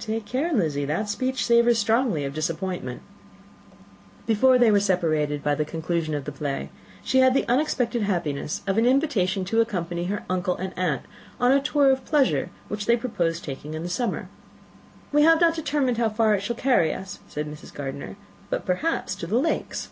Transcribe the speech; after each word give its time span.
"Take 0.00 0.24
care, 0.24 0.52
Lizzy; 0.52 0.84
that 0.84 1.08
speech 1.08 1.46
savours 1.46 1.78
strongly 1.78 2.24
of 2.24 2.34
disappointment." 2.34 3.02
Before 4.26 4.58
they 4.58 4.72
were 4.72 4.80
separated 4.80 5.44
by 5.44 5.54
the 5.54 5.64
conclusion 5.64 6.12
of 6.12 6.24
the 6.24 6.32
play, 6.32 6.70
she 7.04 7.20
had 7.20 7.34
the 7.34 7.46
unexpected 7.46 8.02
happiness 8.02 8.62
of 8.66 8.78
an 8.78 8.84
invitation 8.84 9.44
to 9.44 9.60
accompany 9.60 10.06
her 10.06 10.24
uncle 10.28 10.56
and 10.56 10.76
aunt 10.76 11.02
in 11.40 11.52
a 11.52 11.60
tour 11.62 11.88
of 11.92 12.04
pleasure 12.04 12.50
which 12.66 12.86
they 12.86 12.96
proposed 12.96 13.44
taking 13.44 13.74
in 13.74 13.84
the 13.84 13.88
summer. 13.88 14.28
"We 15.12 15.22
have 15.22 15.40
not 15.40 15.54
quite 15.54 15.62
determined 15.64 15.98
how 15.98 16.08
far 16.08 16.34
it 16.34 16.40
shall 16.42 16.56
carry 16.56 16.92
us," 16.92 17.20
said 17.28 17.46
Mrs. 17.46 17.72
Gardiner; 17.72 18.16
"but 18.50 18.66
perhaps, 18.66 19.14
to 19.14 19.28
the 19.28 19.38
Lakes." 19.38 19.90